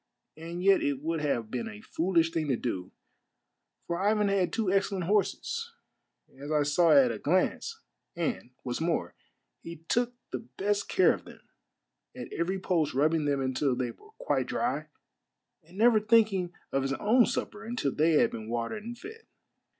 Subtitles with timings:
[0.35, 2.91] And yet it would have been a foolish thing to do,
[3.85, 5.73] for Ivan had two excellent horses,
[6.39, 7.79] as I saw at a glance,
[8.15, 9.13] and, what's more,
[9.61, 11.41] he took the best of care of them,
[12.15, 14.87] at every post rubbing them until they were quite dry,
[15.61, 19.27] and never thinking of his own supper until they had been watered and fed.